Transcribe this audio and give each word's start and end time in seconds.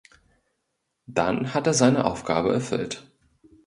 Dann 1.05 1.53
hat 1.53 1.67
er 1.67 1.75
seine 1.75 2.05
Aufgabe 2.05 2.51
erfüllt. 2.51 3.05